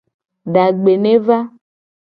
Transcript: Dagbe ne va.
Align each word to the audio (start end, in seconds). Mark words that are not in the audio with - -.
Dagbe 0.53 0.93
ne 1.03 1.15
va. 1.25 1.39